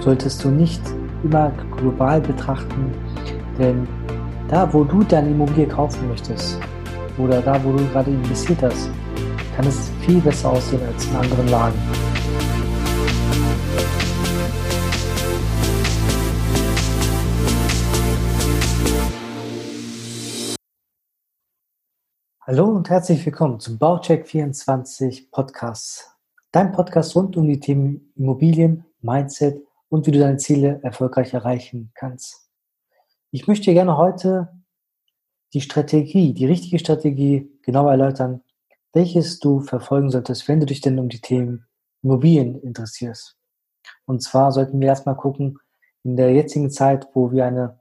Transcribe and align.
solltest 0.00 0.42
du 0.42 0.48
nicht 0.48 0.80
immer 1.22 1.52
global 1.76 2.20
betrachten, 2.20 2.92
denn 3.58 3.86
da, 4.48 4.72
wo 4.72 4.84
du 4.84 5.02
deine 5.02 5.30
Immobilie 5.30 5.66
kaufen 5.66 6.08
möchtest 6.08 6.58
oder 7.18 7.42
da, 7.42 7.62
wo 7.62 7.72
du 7.72 7.86
gerade 7.88 8.10
investiert 8.10 8.62
hast, 8.62 8.90
kann 9.54 9.66
es 9.66 9.90
viel 10.00 10.20
besser 10.20 10.50
aussehen 10.50 10.80
als 10.86 11.06
in 11.06 11.16
anderen 11.16 11.48
Lagen. 11.48 11.78
Hallo 22.40 22.64
und 22.64 22.88
herzlich 22.88 23.24
willkommen 23.24 23.60
zum 23.60 23.78
Baucheck 23.78 24.26
24 24.26 25.30
Podcast. 25.30 26.16
Dein 26.50 26.72
Podcast 26.72 27.14
rund 27.14 27.36
um 27.36 27.46
die 27.46 27.60
Themen 27.60 28.12
Immobilien, 28.16 28.84
Mindset 29.02 29.62
und 29.90 30.06
wie 30.06 30.12
du 30.12 30.18
deine 30.18 30.38
Ziele 30.38 30.80
erfolgreich 30.82 31.34
erreichen 31.34 31.92
kannst. 31.94 32.48
Ich 33.30 33.46
möchte 33.46 33.66
dir 33.66 33.74
gerne 33.74 33.98
heute 33.98 34.48
die 35.52 35.60
Strategie, 35.60 36.32
die 36.32 36.46
richtige 36.46 36.78
Strategie 36.78 37.50
genau 37.62 37.88
erläutern, 37.88 38.42
welches 38.92 39.40
du 39.40 39.60
verfolgen 39.60 40.10
solltest, 40.10 40.48
wenn 40.48 40.60
du 40.60 40.66
dich 40.66 40.80
denn 40.80 40.98
um 40.98 41.08
die 41.08 41.20
Themen 41.20 41.66
Immobilien 42.02 42.60
interessierst. 42.62 43.36
Und 44.06 44.22
zwar 44.22 44.52
sollten 44.52 44.80
wir 44.80 44.88
erstmal 44.88 45.16
gucken, 45.16 45.58
in 46.02 46.16
der 46.16 46.32
jetzigen 46.32 46.70
Zeit, 46.70 47.08
wo 47.12 47.30
wir 47.30 47.44
eine, 47.44 47.80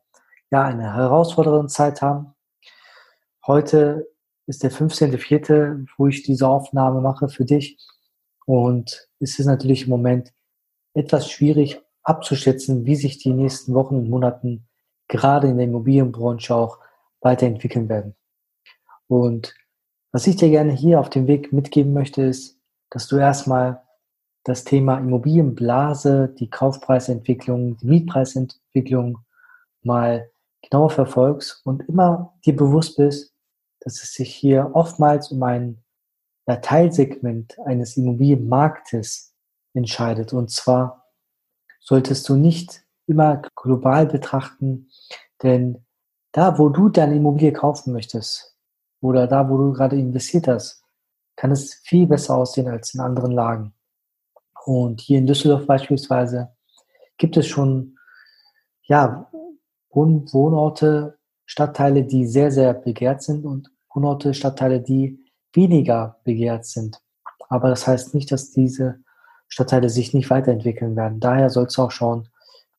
ja, 0.51 0.63
eine 0.65 0.93
herausfordernde 0.93 1.67
Zeit 1.67 2.01
haben. 2.01 2.33
Heute 3.45 4.07
ist 4.45 4.63
der 4.63 4.71
15.04., 4.71 5.87
wo 5.97 6.07
ich 6.07 6.23
diese 6.23 6.47
Aufnahme 6.47 7.01
mache 7.01 7.29
für 7.29 7.45
dich. 7.45 7.77
Und 8.45 9.07
es 9.19 9.39
ist 9.39 9.45
natürlich 9.45 9.83
im 9.83 9.89
Moment 9.89 10.33
etwas 10.93 11.29
schwierig 11.29 11.81
abzuschätzen, 12.09 12.85
wie 12.85 12.95
sich 12.95 13.19
die 13.19 13.33
nächsten 13.33 13.73
Wochen 13.73 13.95
und 13.95 14.09
Monaten 14.09 14.67
gerade 15.07 15.47
in 15.47 15.57
der 15.57 15.67
Immobilienbranche 15.67 16.55
auch 16.55 16.79
weiterentwickeln 17.21 17.87
werden. 17.89 18.15
Und 19.07 19.55
was 20.11 20.27
ich 20.27 20.35
dir 20.35 20.49
gerne 20.49 20.71
hier 20.71 20.99
auf 20.99 21.09
dem 21.09 21.27
Weg 21.27 21.53
mitgeben 21.53 21.93
möchte, 21.93 22.23
ist, 22.23 22.59
dass 22.89 23.07
du 23.07 23.17
erstmal 23.17 23.83
das 24.43 24.63
Thema 24.63 24.97
Immobilienblase, 24.97 26.33
die 26.39 26.49
Kaufpreisentwicklung, 26.49 27.77
die 27.77 27.87
Mietpreisentwicklung 27.87 29.19
mal 29.83 30.29
genauer 30.61 30.89
verfolgst 30.89 31.61
und 31.65 31.87
immer 31.87 32.33
dir 32.45 32.55
bewusst 32.55 32.97
bist, 32.97 33.33
dass 33.81 34.01
es 34.01 34.13
sich 34.13 34.33
hier 34.33 34.71
oftmals 34.73 35.31
um 35.31 35.43
ein 35.43 35.83
Teilsegment 36.61 37.59
eines 37.65 37.95
Immobilienmarktes 37.95 39.35
entscheidet. 39.73 40.33
Und 40.33 40.49
zwar 40.49 40.98
solltest 41.89 42.29
du 42.29 42.35
nicht 42.35 42.83
immer 43.07 43.41
global 43.55 44.05
betrachten, 44.05 44.91
denn 45.41 45.83
da, 46.31 46.59
wo 46.59 46.69
du 46.69 46.87
deine 46.87 47.15
Immobilie 47.15 47.51
kaufen 47.51 47.93
möchtest 47.93 48.55
oder 49.01 49.25
da, 49.25 49.49
wo 49.49 49.57
du 49.57 49.73
gerade 49.73 49.97
investiert 49.97 50.47
hast, 50.47 50.83
kann 51.35 51.49
es 51.49 51.73
viel 51.83 52.05
besser 52.05 52.35
aussehen 52.35 52.67
als 52.67 52.93
in 52.93 52.99
anderen 52.99 53.31
Lagen. 53.31 53.73
Und 54.65 55.01
hier 55.01 55.17
in 55.17 55.25
Düsseldorf 55.25 55.65
beispielsweise 55.65 56.55
gibt 57.17 57.37
es 57.37 57.47
schon 57.47 57.97
ja, 58.83 59.27
Wohnorte, 59.89 61.17
Stadtteile, 61.45 62.03
die 62.03 62.27
sehr, 62.27 62.51
sehr 62.51 62.75
begehrt 62.75 63.23
sind 63.23 63.45
und 63.45 63.71
Wohnorte, 63.91 64.35
Stadtteile, 64.35 64.79
die 64.79 65.25
weniger 65.53 66.19
begehrt 66.23 66.65
sind. 66.65 67.01
Aber 67.47 67.69
das 67.69 67.87
heißt 67.87 68.13
nicht, 68.13 68.31
dass 68.31 68.51
diese 68.51 68.99
Stadtteile 69.49 69.89
sich 69.89 70.13
nicht 70.13 70.29
weiterentwickeln 70.29 70.95
werden. 70.95 71.19
Daher 71.19 71.49
sollst 71.49 71.77
du 71.77 71.81
auch 71.81 71.91
schauen, 71.91 72.29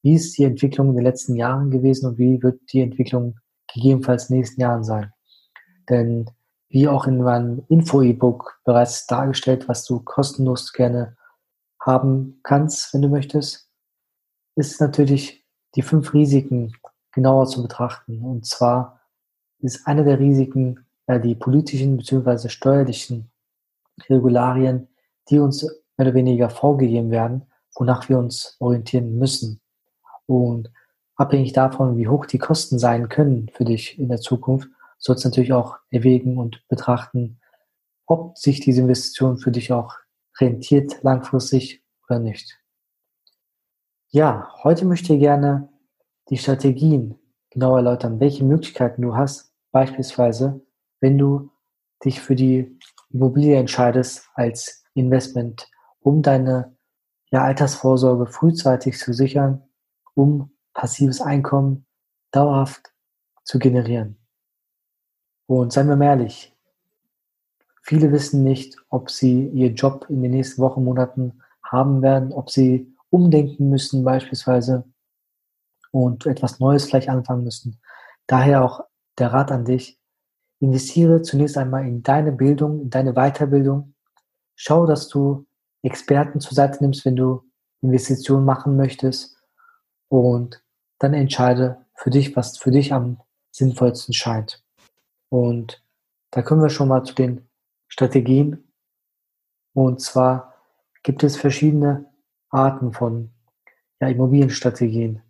wie 0.02 0.14
ist 0.14 0.38
die 0.38 0.44
Entwicklung 0.44 0.90
in 0.90 0.96
den 0.96 1.04
letzten 1.04 1.36
Jahren 1.36 1.70
gewesen 1.70 2.06
und 2.06 2.18
wie 2.18 2.42
wird 2.42 2.60
die 2.72 2.80
Entwicklung 2.80 3.38
gegebenenfalls 3.74 4.30
in 4.30 4.34
den 4.34 4.40
nächsten 4.40 4.60
Jahren 4.60 4.84
sein. 4.84 5.12
Denn 5.88 6.30
wie 6.68 6.88
auch 6.88 7.06
in 7.06 7.22
meinem 7.22 7.64
Info-E-Book 7.68 8.60
bereits 8.64 9.06
dargestellt, 9.06 9.68
was 9.68 9.84
du 9.84 10.00
kostenlos 10.00 10.72
gerne 10.72 11.16
haben 11.80 12.40
kannst, 12.42 12.94
wenn 12.94 13.02
du 13.02 13.08
möchtest, 13.08 13.68
ist 14.54 14.80
natürlich 14.80 15.44
die 15.74 15.82
fünf 15.82 16.14
Risiken 16.14 16.72
genauer 17.12 17.46
zu 17.46 17.62
betrachten. 17.62 18.22
Und 18.22 18.46
zwar 18.46 19.00
ist 19.58 19.86
eine 19.86 20.04
der 20.04 20.18
Risiken 20.18 20.86
äh, 21.06 21.20
die 21.20 21.34
politischen 21.34 21.96
bzw. 21.96 22.48
steuerlichen 22.48 23.30
Regularien, 24.08 24.88
die 25.28 25.38
uns 25.38 25.66
mehr 26.00 26.08
oder 26.08 26.14
weniger 26.14 26.48
vorgegeben 26.48 27.10
werden, 27.10 27.42
wonach 27.74 28.08
wir 28.08 28.18
uns 28.18 28.56
orientieren 28.58 29.18
müssen. 29.18 29.60
Und 30.24 30.72
abhängig 31.14 31.52
davon, 31.52 31.98
wie 31.98 32.08
hoch 32.08 32.24
die 32.24 32.38
Kosten 32.38 32.78
sein 32.78 33.10
können 33.10 33.50
für 33.52 33.66
dich 33.66 33.98
in 33.98 34.08
der 34.08 34.18
Zukunft, 34.18 34.68
sollst 34.96 35.24
du 35.24 35.28
natürlich 35.28 35.52
auch 35.52 35.76
erwägen 35.90 36.38
und 36.38 36.66
betrachten, 36.68 37.38
ob 38.06 38.38
sich 38.38 38.60
diese 38.60 38.80
Investition 38.80 39.36
für 39.36 39.50
dich 39.50 39.72
auch 39.72 39.94
rentiert 40.40 41.02
langfristig 41.02 41.82
oder 42.08 42.18
nicht. 42.18 42.58
Ja, 44.08 44.48
heute 44.64 44.86
möchte 44.86 45.12
ich 45.12 45.20
gerne 45.20 45.68
die 46.30 46.38
Strategien 46.38 47.18
genau 47.50 47.76
erläutern, 47.76 48.20
welche 48.20 48.44
Möglichkeiten 48.44 49.02
du 49.02 49.16
hast, 49.16 49.52
beispielsweise 49.70 50.62
wenn 51.00 51.18
du 51.18 51.50
dich 52.02 52.20
für 52.20 52.36
die 52.36 52.78
Immobilie 53.10 53.56
entscheidest 53.56 54.28
als 54.34 54.82
Investment, 54.94 55.68
um 56.00 56.22
deine 56.22 56.76
ja, 57.30 57.44
Altersvorsorge 57.44 58.26
frühzeitig 58.26 58.98
zu 58.98 59.12
sichern, 59.12 59.62
um 60.14 60.50
passives 60.74 61.20
Einkommen 61.20 61.86
dauerhaft 62.30 62.92
zu 63.44 63.58
generieren. 63.58 64.18
Und 65.46 65.72
seien 65.72 65.88
wir 65.88 65.96
mal 65.96 66.06
ehrlich, 66.06 66.54
viele 67.82 68.12
wissen 68.12 68.44
nicht, 68.44 68.76
ob 68.88 69.10
sie 69.10 69.48
ihren 69.48 69.74
Job 69.74 70.06
in 70.08 70.22
den 70.22 70.32
nächsten 70.32 70.62
Wochen, 70.62 70.84
Monaten 70.84 71.42
haben 71.62 72.02
werden, 72.02 72.32
ob 72.32 72.50
sie 72.50 72.94
umdenken 73.10 73.68
müssen 73.68 74.04
beispielsweise 74.04 74.84
und 75.90 76.26
etwas 76.26 76.60
Neues 76.60 76.84
vielleicht 76.84 77.08
anfangen 77.08 77.44
müssen. 77.44 77.80
Daher 78.26 78.64
auch 78.64 78.84
der 79.18 79.32
Rat 79.32 79.50
an 79.50 79.64
dich, 79.64 80.00
Investiere 80.60 81.22
zunächst 81.22 81.56
einmal 81.56 81.86
in 81.86 82.02
deine 82.02 82.32
Bildung, 82.32 82.82
in 82.82 82.90
deine 82.90 83.14
Weiterbildung. 83.14 83.94
Schau, 84.54 84.84
dass 84.86 85.08
du 85.08 85.46
Experten 85.82 86.40
zur 86.40 86.54
Seite 86.54 86.82
nimmst, 86.82 87.04
wenn 87.04 87.16
du 87.16 87.42
Investitionen 87.80 88.44
machen 88.44 88.76
möchtest. 88.76 89.36
Und 90.08 90.62
dann 90.98 91.14
entscheide 91.14 91.86
für 91.94 92.10
dich, 92.10 92.36
was 92.36 92.58
für 92.58 92.70
dich 92.70 92.92
am 92.92 93.20
sinnvollsten 93.50 94.14
scheint. 94.14 94.62
Und 95.28 95.82
da 96.30 96.42
kommen 96.42 96.62
wir 96.62 96.70
schon 96.70 96.88
mal 96.88 97.04
zu 97.04 97.14
den 97.14 97.48
Strategien. 97.88 98.72
Und 99.72 100.00
zwar 100.00 100.54
gibt 101.02 101.22
es 101.24 101.36
verschiedene 101.36 102.12
Arten 102.50 102.92
von 102.92 103.30
ja, 104.00 104.08
Immobilienstrategien. 104.08 105.22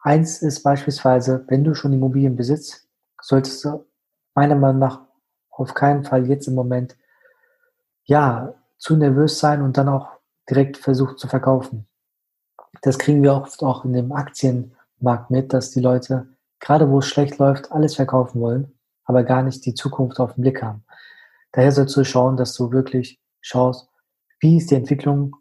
Eins 0.00 0.42
ist 0.42 0.62
beispielsweise, 0.62 1.44
wenn 1.48 1.64
du 1.64 1.74
schon 1.74 1.92
Immobilien 1.92 2.36
besitzt, 2.36 2.88
solltest 3.20 3.64
du 3.64 3.86
meiner 4.34 4.56
Meinung 4.56 4.78
nach 4.78 5.06
auf 5.50 5.74
keinen 5.74 6.04
Fall 6.04 6.26
jetzt 6.26 6.48
im 6.48 6.54
Moment, 6.54 6.96
ja, 8.04 8.54
zu 8.80 8.96
nervös 8.96 9.38
sein 9.38 9.62
und 9.62 9.76
dann 9.76 9.88
auch 9.88 10.08
direkt 10.48 10.76
versucht 10.78 11.18
zu 11.18 11.28
verkaufen. 11.28 11.86
Das 12.82 12.98
kriegen 12.98 13.22
wir 13.22 13.34
oft 13.34 13.62
auch 13.62 13.84
in 13.84 13.92
dem 13.92 14.10
Aktienmarkt 14.10 15.30
mit, 15.30 15.52
dass 15.52 15.70
die 15.70 15.80
Leute, 15.80 16.28
gerade 16.58 16.90
wo 16.90 16.98
es 16.98 17.06
schlecht 17.06 17.38
läuft, 17.38 17.70
alles 17.70 17.94
verkaufen 17.94 18.40
wollen, 18.40 18.72
aber 19.04 19.22
gar 19.22 19.42
nicht 19.42 19.64
die 19.66 19.74
Zukunft 19.74 20.18
auf 20.18 20.34
den 20.34 20.42
Blick 20.42 20.62
haben. 20.62 20.84
Daher 21.52 21.72
sollst 21.72 21.96
du 21.96 22.04
schauen, 22.04 22.36
dass 22.36 22.54
du 22.54 22.72
wirklich 22.72 23.20
schaust, 23.40 23.88
wie 24.40 24.56
ist 24.56 24.70
die 24.70 24.76
Entwicklung 24.76 25.36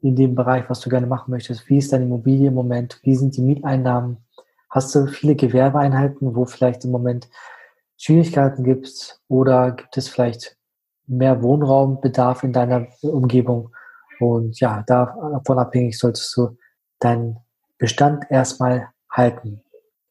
in 0.00 0.16
dem 0.16 0.34
Bereich, 0.34 0.68
was 0.68 0.80
du 0.80 0.88
gerne 0.88 1.06
machen 1.06 1.30
möchtest, 1.30 1.68
wie 1.68 1.78
ist 1.78 1.92
deine 1.92 2.04
Immobilie 2.04 2.48
im 2.48 2.54
Moment, 2.54 2.98
wie 3.02 3.14
sind 3.14 3.36
die 3.36 3.42
Mieteinnahmen, 3.42 4.24
hast 4.70 4.94
du 4.94 5.06
viele 5.06 5.36
Gewerbeeinheiten, 5.36 6.34
wo 6.34 6.46
vielleicht 6.46 6.84
im 6.84 6.90
Moment 6.90 7.28
Schwierigkeiten 7.98 8.64
gibt 8.64 9.20
oder 9.28 9.72
gibt 9.72 9.96
es 9.96 10.08
vielleicht 10.08 10.56
mehr 11.16 11.42
Wohnraumbedarf 11.42 12.42
in 12.42 12.52
deiner 12.52 12.86
Umgebung? 13.02 13.70
Und 14.20 14.60
ja, 14.60 14.82
davon 14.86 15.58
abhängig 15.58 15.98
solltest 15.98 16.36
du 16.36 16.56
deinen 16.98 17.38
Bestand 17.78 18.24
erstmal 18.30 18.88
halten. 19.10 19.62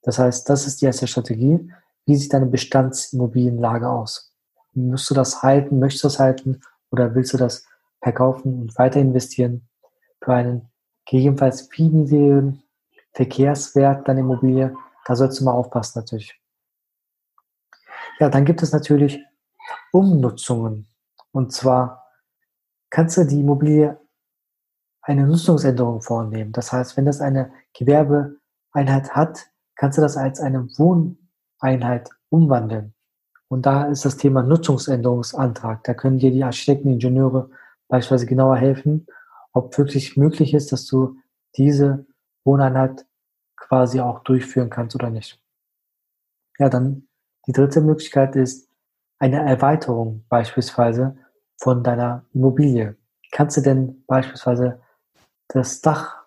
Das 0.02 0.20
heißt, 0.20 0.50
das 0.50 0.68
ist 0.68 0.82
die 0.82 0.86
erste 0.86 1.08
Strategie. 1.08 1.72
Wie 2.06 2.16
sieht 2.16 2.34
deine 2.34 2.48
Bestandsimmobilienlage 2.48 3.90
aus? 3.90 4.34
Musst 4.74 5.10
du 5.10 5.14
das 5.14 5.44
halten? 5.44 5.80
Möchtest 5.80 6.04
du 6.04 6.08
das 6.08 6.20
halten? 6.20 6.62
Oder 6.92 7.16
willst 7.16 7.34
du 7.34 7.38
das 7.38 7.66
verkaufen 8.02 8.62
und 8.62 8.78
weiter 8.78 9.00
investieren 9.00 9.68
für 10.22 10.34
einen 10.34 10.70
gegebenenfalls 11.06 11.70
viel 11.70 11.90
niedrigen 11.90 12.64
Verkehrswert 13.14 14.08
deiner 14.08 14.22
Immobilie? 14.22 14.76
Da 15.06 15.16
sollst 15.16 15.40
du 15.40 15.46
mal 15.46 15.54
aufpassen 15.54 16.00
natürlich. 16.00 16.40
Ja, 18.20 18.30
dann 18.30 18.46
gibt 18.46 18.62
es 18.62 18.72
natürlich 18.72 19.20
Umnutzungen. 19.92 20.88
Und 21.32 21.52
zwar 21.54 22.08
kannst 22.90 23.18
du 23.18 23.26
die 23.26 23.40
Immobilie 23.40 24.00
eine 25.02 25.26
Nutzungsänderung 25.26 26.02
vornehmen. 26.02 26.52
Das 26.52 26.72
heißt, 26.72 26.98
wenn 26.98 27.06
das 27.06 27.22
eine 27.22 27.52
Gewerbeeinheit 27.74 29.16
hat, 29.16 29.48
kannst 29.76 29.98
du 29.98 30.02
das 30.02 30.18
als 30.18 30.40
eine 30.40 30.68
Wohneinheit 30.78 32.10
umwandeln. 32.30 32.94
Und 33.48 33.66
da 33.66 33.86
ist 33.86 34.06
das 34.06 34.18
Thema 34.18 34.44
Nutzungsänderungsantrag. 34.44 35.84
Da 35.84 35.94
können 35.94 36.20
dir 36.20 36.32
die 36.32 36.44
Architekten, 36.44 36.90
Ingenieure 36.90 37.50
beispielsweise 37.88 38.26
genauer 38.28 38.58
helfen, 38.58 39.08
ob 39.52 39.78
wirklich 39.78 40.16
möglich 40.16 40.54
ist, 40.54 40.72
dass 40.72 40.86
du 40.86 41.18
diese 41.58 42.06
Wohneinheit 42.46 43.06
quasi 43.58 44.00
auch 44.00 44.24
durchführen 44.24 44.70
kannst 44.70 44.96
oder 44.96 45.10
nicht. 45.10 45.42
Ja, 46.58 46.70
dann 46.70 47.08
die 47.48 47.52
dritte 47.52 47.82
Möglichkeit 47.82 48.36
ist 48.36 48.71
eine 49.22 49.48
Erweiterung 49.48 50.26
beispielsweise 50.30 51.16
von 51.58 51.84
deiner 51.84 52.26
Immobilie. 52.34 52.98
Kannst 53.32 53.56
du 53.56 53.62
denn 53.62 54.04
beispielsweise 54.08 54.82
das 55.48 55.80
Dach 55.82 56.24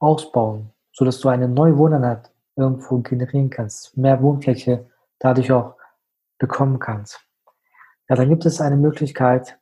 ausbauen, 0.00 0.72
sodass 0.92 1.20
du 1.20 1.28
eine 1.28 1.48
neue 1.48 1.78
Wohneinheit 1.78 2.32
irgendwo 2.56 2.98
generieren 2.98 3.48
kannst, 3.48 3.96
mehr 3.96 4.20
Wohnfläche 4.20 4.90
dadurch 5.20 5.52
auch 5.52 5.76
bekommen 6.38 6.80
kannst? 6.80 7.20
Ja, 8.08 8.16
dann 8.16 8.28
gibt 8.28 8.44
es 8.44 8.60
eine 8.60 8.76
Möglichkeit, 8.76 9.56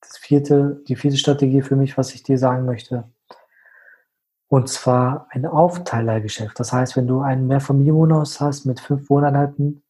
das 0.00 0.18
vierte, 0.18 0.84
die 0.86 0.94
vierte 0.94 1.16
Strategie 1.16 1.62
für 1.62 1.74
mich, 1.74 1.98
was 1.98 2.14
ich 2.14 2.22
dir 2.22 2.38
sagen 2.38 2.64
möchte, 2.64 3.10
und 4.46 4.68
zwar 4.68 5.26
ein 5.30 5.46
Aufteilergeschäft. 5.46 6.60
Das 6.60 6.72
heißt, 6.72 6.96
wenn 6.96 7.08
du 7.08 7.22
ein 7.22 7.48
Mehrfamilienwohnhaus 7.48 8.40
hast 8.40 8.66
mit 8.66 8.78
fünf 8.78 9.10
Wohneinheiten, 9.10 9.82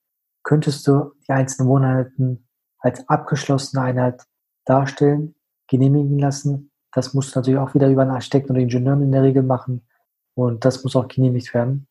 könntest 0.49 0.87
du 0.87 1.13
die 1.27 1.33
einzelnen 1.33 1.69
Wohneinheiten 1.69 2.49
als 2.79 3.07
abgeschlossene 3.07 3.83
Einheit 3.83 4.23
darstellen, 4.65 5.35
genehmigen 5.67 6.19
lassen. 6.19 6.71
Das 6.91 7.13
musst 7.13 7.35
du 7.35 7.39
natürlich 7.39 7.61
auch 7.61 7.75
wieder 7.75 7.91
über 7.91 8.01
einen 8.01 8.13
Architekten 8.13 8.53
oder 8.53 8.63
Ingenieur 8.63 8.95
in 8.95 9.13
der 9.13 9.25
Regel 9.25 9.43
machen. 9.43 9.87
Und 10.33 10.65
das 10.65 10.83
muss 10.83 10.97
auch 10.97 11.07
genehmigt 11.07 11.53
werden. 11.53 11.87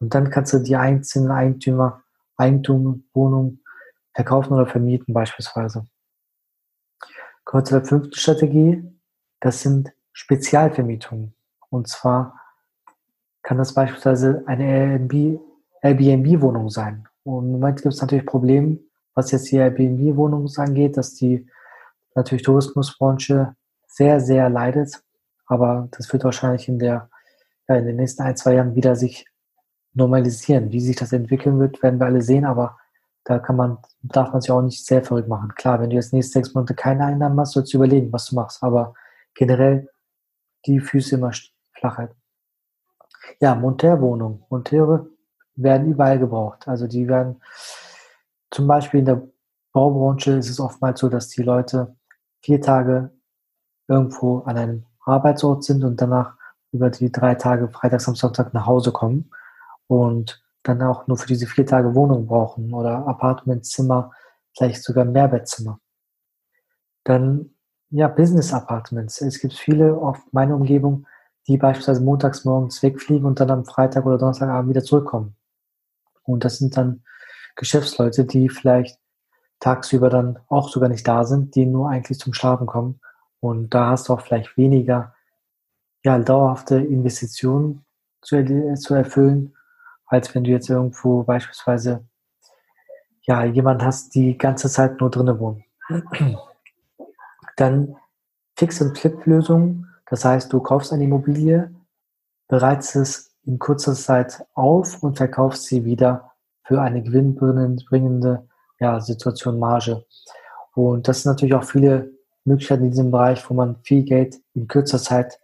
Und 0.00 0.12
dann 0.12 0.28
kannst 0.28 0.52
du 0.52 0.58
die 0.58 0.74
einzelnen 0.74 1.30
Eigentümer, 1.30 2.02
Eigentum, 2.36 3.04
Wohnung 3.14 3.60
verkaufen 4.12 4.54
oder 4.54 4.66
vermieten 4.66 5.14
beispielsweise. 5.14 5.86
Kommen 7.44 7.60
wir 7.60 7.64
zu 7.64 7.74
der 7.74 7.84
fünften 7.84 8.16
Strategie. 8.16 8.92
Das 9.38 9.62
sind 9.62 9.92
Spezialvermietungen. 10.12 11.32
Und 11.68 11.86
zwar 11.86 12.40
kann 13.44 13.58
das 13.58 13.72
beispielsweise 13.72 14.42
eine 14.46 15.00
Airbnb-Wohnung 15.80 16.70
sein. 16.70 17.06
Und 17.24 17.46
im 17.46 17.52
Moment 17.52 17.82
gibt 17.82 17.94
es 17.94 18.00
natürlich 18.00 18.26
Probleme, 18.26 18.78
was 19.14 19.30
jetzt 19.30 19.50
die 19.50 19.56
Airbnb-Wohnungen 19.56 20.50
angeht, 20.56 20.96
dass 20.96 21.14
die 21.14 21.46
natürlich 22.14 22.42
Tourismusbranche 22.42 23.54
sehr, 23.86 24.20
sehr 24.20 24.48
leidet. 24.48 25.02
Aber 25.46 25.88
das 25.92 26.12
wird 26.12 26.24
wahrscheinlich 26.24 26.68
in 26.68 26.78
der, 26.78 27.10
ja, 27.68 27.76
in 27.76 27.86
den 27.86 27.96
nächsten 27.96 28.22
ein, 28.22 28.36
zwei 28.36 28.54
Jahren 28.54 28.74
wieder 28.74 28.96
sich 28.96 29.26
normalisieren. 29.92 30.70
Wie 30.72 30.80
sich 30.80 30.96
das 30.96 31.12
entwickeln 31.12 31.58
wird, 31.58 31.82
werden 31.82 31.98
wir 31.98 32.06
alle 32.06 32.22
sehen, 32.22 32.44
aber 32.44 32.78
da 33.24 33.38
kann 33.38 33.56
man, 33.56 33.78
darf 34.02 34.32
man 34.32 34.40
sich 34.40 34.50
auch 34.50 34.62
nicht 34.62 34.86
sehr 34.86 35.02
verrückt 35.02 35.28
machen. 35.28 35.54
Klar, 35.54 35.80
wenn 35.80 35.90
du 35.90 35.96
jetzt 35.96 36.12
nächste 36.12 36.34
sechs 36.34 36.54
Monate 36.54 36.74
keine 36.74 37.04
Einnahmen 37.04 37.38
hast, 37.38 37.52
sollst 37.52 37.72
du 37.72 37.78
überlegen, 37.78 38.12
was 38.12 38.26
du 38.26 38.34
machst. 38.34 38.62
Aber 38.62 38.94
generell 39.34 39.88
die 40.66 40.80
Füße 40.80 41.16
immer 41.16 41.32
Flachheit. 41.72 42.14
Ja, 43.40 43.54
Monteurwohnungen. 43.54 44.44
Monteure 44.48 45.06
werden 45.56 45.88
überall 45.88 46.18
gebraucht. 46.18 46.68
Also 46.68 46.86
die 46.86 47.08
werden 47.08 47.40
zum 48.50 48.66
Beispiel 48.66 49.00
in 49.00 49.06
der 49.06 49.22
Baubranche 49.72 50.32
ist 50.32 50.50
es 50.50 50.58
oftmals 50.58 51.00
so, 51.00 51.08
dass 51.08 51.28
die 51.28 51.42
Leute 51.42 51.96
vier 52.42 52.60
Tage 52.60 53.10
irgendwo 53.86 54.40
an 54.40 54.56
einem 54.56 54.86
Arbeitsort 55.04 55.64
sind 55.64 55.84
und 55.84 56.00
danach 56.00 56.36
über 56.72 56.90
die 56.90 57.10
drei 57.10 57.34
Tage 57.34 57.68
Freitag, 57.68 58.00
Samstag, 58.00 58.34
Sonntag 58.34 58.54
nach 58.54 58.66
Hause 58.66 58.92
kommen 58.92 59.30
und 59.86 60.42
dann 60.62 60.82
auch 60.82 61.06
nur 61.06 61.16
für 61.16 61.26
diese 61.26 61.46
vier 61.46 61.66
Tage 61.66 61.94
Wohnung 61.94 62.26
brauchen 62.26 62.72
oder 62.74 63.06
Apartmentzimmer, 63.06 64.12
vielleicht 64.56 64.82
sogar 64.82 65.04
Mehrbettzimmer. 65.04 65.80
Dann 67.04 67.54
ja, 67.90 68.06
Business 68.06 68.52
Apartments. 68.52 69.20
Es 69.20 69.40
gibt 69.40 69.54
viele 69.54 69.96
auf 69.96 70.18
meiner 70.32 70.54
Umgebung, 70.54 71.06
die 71.48 71.56
beispielsweise 71.56 72.02
montags 72.02 72.44
morgens 72.44 72.82
wegfliegen 72.82 73.26
und 73.26 73.40
dann 73.40 73.50
am 73.50 73.64
Freitag 73.64 74.06
oder 74.06 74.18
Donnerstagabend 74.18 74.70
wieder 74.70 74.84
zurückkommen. 74.84 75.34
Und 76.30 76.44
das 76.44 76.58
sind 76.58 76.76
dann 76.76 77.02
Geschäftsleute, 77.56 78.24
die 78.24 78.48
vielleicht 78.48 78.98
tagsüber 79.58 80.08
dann 80.08 80.38
auch 80.48 80.68
sogar 80.68 80.88
nicht 80.88 81.06
da 81.06 81.24
sind, 81.24 81.54
die 81.54 81.66
nur 81.66 81.90
eigentlich 81.90 82.18
zum 82.18 82.32
Schlafen 82.32 82.66
kommen. 82.66 83.00
Und 83.40 83.74
da 83.74 83.90
hast 83.90 84.08
du 84.08 84.14
auch 84.14 84.20
vielleicht 84.20 84.56
weniger 84.56 85.14
ja, 86.02 86.18
dauerhafte 86.18 86.76
Investitionen 86.76 87.84
zu, 88.22 88.74
zu 88.76 88.94
erfüllen, 88.94 89.54
als 90.06 90.34
wenn 90.34 90.44
du 90.44 90.50
jetzt 90.50 90.70
irgendwo 90.70 91.22
beispielsweise 91.22 92.04
ja, 93.22 93.44
jemand 93.44 93.82
hast, 93.82 94.14
die 94.14 94.36
ganze 94.38 94.70
Zeit 94.70 95.00
nur 95.00 95.10
drinnen 95.10 95.38
wohnen. 95.38 95.64
Dann 97.56 97.96
Fix- 98.56 98.80
und 98.80 98.98
Flip-Lösungen 98.98 99.90
das 100.10 100.24
heißt, 100.24 100.52
du 100.52 100.60
kaufst 100.60 100.92
eine 100.92 101.04
Immobilie, 101.04 101.72
bereitest 102.48 102.96
es 102.96 103.29
in 103.44 103.58
kurzer 103.58 103.94
Zeit 103.94 104.44
auf 104.54 105.02
und 105.02 105.16
verkaufst 105.16 105.64
sie 105.64 105.84
wieder 105.84 106.32
für 106.64 106.80
eine 106.80 107.02
gewinnbringende 107.02 108.48
ja, 108.78 109.00
Situation 109.00 109.58
Marge. 109.58 110.04
Und 110.74 111.08
das 111.08 111.22
sind 111.22 111.32
natürlich 111.32 111.54
auch 111.54 111.64
viele 111.64 112.10
Möglichkeiten 112.44 112.84
in 112.84 112.90
diesem 112.90 113.10
Bereich, 113.10 113.48
wo 113.48 113.54
man 113.54 113.76
viel 113.82 114.04
Geld 114.04 114.36
in 114.54 114.68
kürzer 114.68 114.98
Zeit 114.98 115.38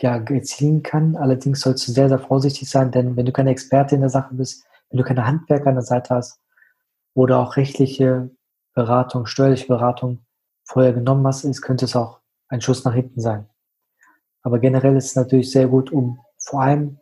ja, 0.00 0.16
erzielen 0.16 0.82
kann. 0.82 1.16
Allerdings 1.16 1.60
sollst 1.60 1.86
du 1.86 1.92
sehr, 1.92 2.08
sehr 2.08 2.18
vorsichtig 2.18 2.68
sein, 2.68 2.90
denn 2.90 3.16
wenn 3.16 3.26
du 3.26 3.32
keine 3.32 3.50
Experte 3.50 3.94
in 3.94 4.00
der 4.00 4.10
Sache 4.10 4.34
bist, 4.34 4.64
wenn 4.90 4.98
du 4.98 5.04
keine 5.04 5.26
Handwerker 5.26 5.68
an 5.68 5.76
der 5.76 5.84
Seite 5.84 6.14
hast 6.14 6.40
oder 7.14 7.38
auch 7.38 7.56
rechtliche 7.56 8.30
Beratung, 8.74 9.26
steuerliche 9.26 9.66
Beratung 9.66 10.24
vorher 10.64 10.92
genommen 10.92 11.26
hast, 11.26 11.44
ist, 11.44 11.62
könnte 11.62 11.84
es 11.84 11.96
auch 11.96 12.20
ein 12.48 12.60
Schuss 12.60 12.84
nach 12.84 12.94
hinten 12.94 13.20
sein. 13.20 13.48
Aber 14.42 14.58
generell 14.58 14.96
ist 14.96 15.06
es 15.06 15.16
natürlich 15.16 15.50
sehr 15.50 15.68
gut, 15.68 15.92
um 15.92 16.18
vor 16.42 16.62
allem 16.62 16.98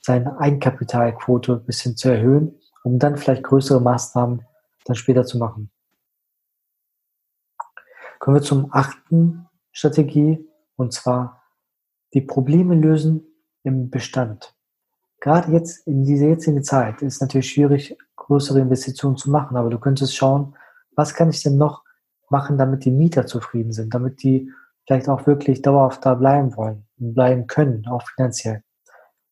seine 0.00 0.38
Eigenkapitalquote 0.38 1.54
ein 1.54 1.64
bisschen 1.64 1.96
zu 1.96 2.10
erhöhen, 2.10 2.60
um 2.82 2.98
dann 2.98 3.16
vielleicht 3.16 3.42
größere 3.42 3.80
Maßnahmen 3.80 4.46
dann 4.84 4.96
später 4.96 5.24
zu 5.24 5.38
machen. 5.38 5.70
Kommen 8.18 8.36
wir 8.36 8.42
zum 8.42 8.68
achten 8.72 9.46
Strategie 9.72 10.46
und 10.76 10.92
zwar 10.92 11.42
die 12.12 12.20
Probleme 12.20 12.74
lösen 12.74 13.26
im 13.62 13.90
Bestand. 13.90 14.54
Gerade 15.20 15.52
jetzt 15.52 15.86
in 15.86 16.04
dieser 16.04 16.26
jetzigen 16.26 16.62
Zeit 16.62 17.02
ist 17.02 17.14
es 17.14 17.20
natürlich 17.20 17.50
schwierig, 17.50 17.96
größere 18.16 18.60
Investitionen 18.60 19.16
zu 19.16 19.30
machen, 19.30 19.56
aber 19.56 19.70
du 19.70 19.78
könntest 19.78 20.14
schauen, 20.14 20.54
was 20.96 21.14
kann 21.14 21.30
ich 21.30 21.42
denn 21.42 21.56
noch 21.56 21.82
machen, 22.28 22.58
damit 22.58 22.84
die 22.84 22.90
Mieter 22.90 23.26
zufrieden 23.26 23.72
sind, 23.72 23.94
damit 23.94 24.22
die 24.22 24.50
vielleicht 24.86 25.08
auch 25.08 25.26
wirklich 25.26 25.62
dauerhaft 25.62 26.04
da 26.04 26.14
bleiben 26.14 26.56
wollen 26.56 26.86
und 26.98 27.14
bleiben 27.14 27.46
können, 27.46 27.86
auch 27.86 28.02
finanziell. 28.06 28.62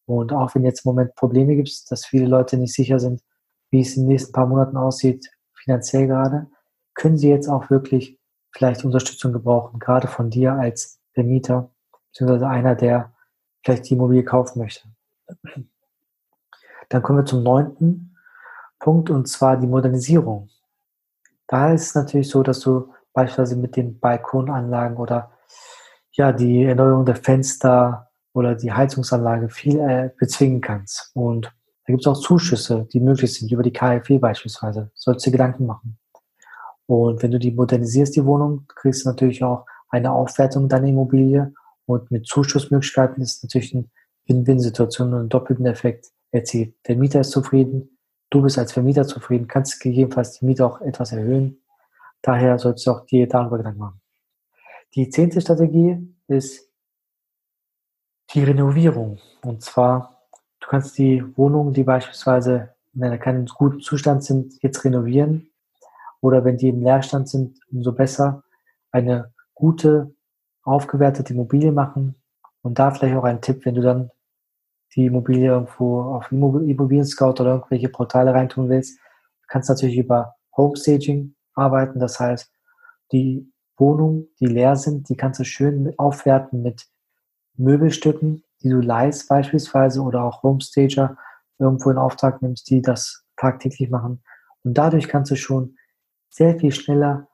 Und 0.07 0.33
auch 0.33 0.55
wenn 0.55 0.65
jetzt 0.65 0.85
im 0.85 0.91
Moment 0.91 1.15
Probleme 1.15 1.57
gibt, 1.57 1.91
dass 1.91 2.05
viele 2.05 2.27
Leute 2.27 2.57
nicht 2.57 2.75
sicher 2.75 2.99
sind, 2.99 3.23
wie 3.71 3.81
es 3.81 3.97
in 3.97 4.03
den 4.03 4.11
nächsten 4.11 4.33
paar 4.33 4.47
Monaten 4.47 4.77
aussieht, 4.77 5.31
finanziell 5.55 6.07
gerade, 6.07 6.49
können 6.95 7.17
sie 7.17 7.31
jetzt 7.31 7.49
auch 7.49 7.71
wirklich 7.71 8.19
vielleicht 8.51 8.85
Unterstützung 8.85 9.33
gebrauchen, 9.33 9.79
gerade 9.79 10.09
von 10.09 10.29
dir 10.29 10.53
als 10.55 11.01
Vermieter, 11.13 11.71
beziehungsweise 12.11 12.49
einer, 12.49 12.75
der 12.75 13.13
vielleicht 13.65 13.89
die 13.89 13.95
Immobilie 13.95 14.25
kaufen 14.25 14.59
möchte. 14.59 14.89
Dann 16.89 17.03
kommen 17.03 17.21
wir 17.21 17.25
zum 17.25 17.43
neunten 17.43 18.17
Punkt 18.79 19.09
und 19.09 19.27
zwar 19.27 19.57
die 19.57 19.67
Modernisierung. 19.67 20.51
Da 21.47 21.73
ist 21.73 21.89
es 21.89 21.95
natürlich 21.95 22.29
so, 22.29 22.43
dass 22.43 22.61
du 22.61 22.93
beispielsweise 23.13 23.57
mit 23.57 23.77
den 23.77 23.99
Balkonanlagen 23.99 24.97
oder 24.97 25.33
ja, 26.13 26.33
die 26.33 26.65
Erneuerung 26.65 27.07
der 27.07 27.17
Fenster 27.17 28.11
oder 28.33 28.55
die 28.55 28.73
Heizungsanlage 28.73 29.49
viel 29.49 29.79
äh, 29.79 30.11
bezwingen 30.19 30.61
kannst. 30.61 31.11
Und 31.15 31.47
da 31.47 31.93
gibt 31.93 32.01
es 32.01 32.07
auch 32.07 32.19
Zuschüsse, 32.19 32.87
die 32.93 33.01
möglich 33.01 33.35
sind, 33.35 33.51
über 33.51 33.63
die 33.63 33.73
KfW 33.73 34.19
beispielsweise. 34.19 34.91
Sollst 34.95 35.27
du 35.27 35.31
dir 35.31 35.37
Gedanken 35.37 35.67
machen. 35.67 35.99
Und 36.87 37.23
wenn 37.23 37.31
du 37.31 37.39
die 37.39 37.53
modernisierst, 37.53 38.15
die 38.17 38.25
Wohnung, 38.25 38.65
kriegst 38.69 39.05
du 39.05 39.09
natürlich 39.09 39.43
auch 39.43 39.67
eine 39.89 40.13
Aufwertung 40.13 40.69
deiner 40.69 40.89
Immobilie. 40.89 41.53
Und 41.87 42.11
mit 42.11 42.27
Zuschussmöglichkeiten 42.27 43.23
ist 43.23 43.43
natürlich 43.43 43.75
eine 43.75 43.85
Win-Win-Situation 44.27 45.13
und 45.13 45.21
einen 45.21 45.29
doppelten 45.29 45.67
Effekt 45.67 46.09
erzielt. 46.31 46.75
Der 46.87 46.97
Mieter 46.97 47.21
ist 47.21 47.31
zufrieden, 47.31 47.99
du 48.31 48.43
bist 48.43 48.59
als 48.59 48.73
Vermieter 48.73 49.07
zufrieden, 49.07 49.49
kannst 49.49 49.81
gegebenenfalls 49.81 50.39
die 50.39 50.47
Miete 50.47 50.65
auch 50.65 50.81
etwas 50.81 51.13
erhöhen. 51.13 51.63
Daher 52.23 52.59
solltest 52.59 52.87
du 52.87 52.93
auch 52.93 53.07
dir 53.07 53.29
darüber 53.29 53.59
Gedanken 53.59 53.81
machen. 53.81 54.01
Die 54.95 55.09
zehnte 55.09 55.41
Strategie 55.41 56.15
ist 56.29 56.72
die 58.35 58.45
Renovierung. 58.45 59.19
Und 59.45 59.63
zwar, 59.63 60.23
du 60.61 60.69
kannst 60.69 60.97
die 60.99 61.25
Wohnungen, 61.37 61.73
die 61.73 61.85
beispielsweise 61.85 62.71
in 62.95 63.05
einem 63.05 63.21
keinen 63.21 63.47
guten 63.47 63.81
Zustand 63.81 64.25
sind, 64.25 64.63
jetzt 64.63 64.85
renovieren. 64.85 65.51
Oder 66.21 66.45
wenn 66.45 66.57
die 66.57 66.69
im 66.69 66.83
Leerstand 66.83 67.29
sind, 67.29 67.59
umso 67.71 67.93
besser. 67.93 68.45
Eine 68.91 69.33
gute 69.55 70.15
aufgewertete 70.63 71.33
Immobilien 71.35 71.75
machen. 71.75 72.15
Und 72.63 72.79
da 72.79 72.91
vielleicht 72.91 73.17
auch 73.17 73.25
ein 73.25 73.41
Tipp, 73.41 73.65
wenn 73.65 73.75
du 73.75 73.83
dann 73.83 74.11
die 74.95 75.07
Immobilie 75.07 75.49
irgendwo 75.49 76.03
auf 76.03 76.31
Immobilien 76.31 77.05
Scout 77.05 77.41
oder 77.41 77.55
irgendwelche 77.55 77.89
Portale 77.89 78.35
reintun 78.35 78.69
willst. 78.69 78.99
Du 78.99 79.47
kannst 79.49 79.69
natürlich 79.69 79.97
über 79.97 80.35
Homestaging 80.57 81.35
arbeiten. 81.55 81.99
Das 81.99 82.21
heißt, 82.21 82.51
die 83.11 83.51
Wohnungen, 83.79 84.29
die 84.39 84.47
leer 84.47 84.77
sind, 84.77 85.09
die 85.09 85.17
kannst 85.17 85.41
du 85.41 85.45
schön 85.45 85.93
aufwerten 85.99 86.63
mit 86.63 86.87
Möbelstücken, 87.57 88.45
die 88.63 88.69
du 88.69 88.81
leihst 88.81 89.29
beispielsweise 89.29 90.01
oder 90.03 90.25
auch 90.25 90.43
Homestager 90.43 91.17
irgendwo 91.59 91.91
in 91.91 91.99
Auftrag 91.99 92.43
nimmst, 92.43 92.69
die 92.71 92.83
das 92.83 93.25
tagtäglich 93.37 93.91
machen. 93.91 94.23
Und 94.65 94.75
dadurch 94.75 95.09
kannst 95.09 95.31
du 95.31 95.37
schon 95.37 95.77
sehr 96.31 96.59
viel 96.59 96.73
schneller 96.73 97.29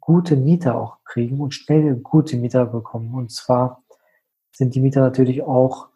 gute 0.00 0.36
Mieter 0.36 0.76
auch 0.76 0.98
kriegen 1.04 1.40
und 1.40 1.54
schnell 1.54 1.96
gute 1.96 2.36
Mieter 2.36 2.66
bekommen. 2.66 3.14
Und 3.14 3.32
zwar 3.32 3.82
sind 4.52 4.74
die 4.74 4.80
Mieter 4.80 5.00
natürlich 5.00 5.42
auch 5.42 5.88